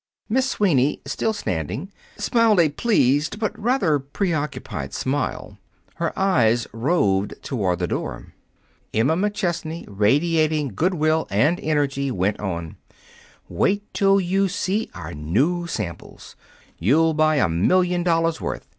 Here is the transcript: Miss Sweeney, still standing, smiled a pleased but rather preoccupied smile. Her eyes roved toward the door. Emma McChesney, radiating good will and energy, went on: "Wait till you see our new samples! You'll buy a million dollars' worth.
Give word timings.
Miss 0.27 0.49
Sweeney, 0.49 0.99
still 1.05 1.31
standing, 1.31 1.91
smiled 2.17 2.59
a 2.59 2.69
pleased 2.69 3.37
but 3.39 3.55
rather 3.59 3.99
preoccupied 3.99 4.95
smile. 4.95 5.59
Her 5.97 6.11
eyes 6.17 6.65
roved 6.73 7.35
toward 7.43 7.77
the 7.77 7.85
door. 7.87 8.33
Emma 8.95 9.15
McChesney, 9.15 9.85
radiating 9.87 10.69
good 10.69 10.95
will 10.95 11.27
and 11.29 11.59
energy, 11.59 12.09
went 12.09 12.39
on: 12.39 12.77
"Wait 13.47 13.93
till 13.93 14.19
you 14.19 14.47
see 14.49 14.89
our 14.95 15.13
new 15.13 15.67
samples! 15.67 16.35
You'll 16.79 17.13
buy 17.13 17.35
a 17.35 17.47
million 17.47 18.01
dollars' 18.01 18.41
worth. 18.41 18.67